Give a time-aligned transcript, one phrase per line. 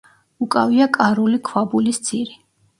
[0.45, 2.37] უკავია კარული ქვაბულის ძირი.